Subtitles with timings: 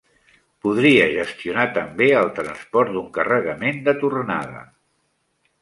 [0.67, 4.69] Podria gestionar també el transport d'un carregament de tornada.